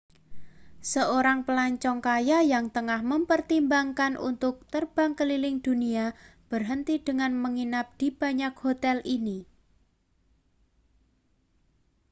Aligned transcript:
seorang 0.91 1.39
pelancong 1.47 1.99
kaya 2.07 2.39
yang 2.53 2.65
tengah 2.75 3.01
mempertimbangkan 3.11 4.13
untuk 4.29 4.53
terbang 4.73 5.11
keliling 5.19 5.57
dunia 5.65 6.05
berhenti 6.51 6.95
dengan 7.07 7.31
menginap 7.43 7.87
di 8.01 8.07
banyak 8.21 8.53
hotel 8.65 8.97
ini 9.15 9.37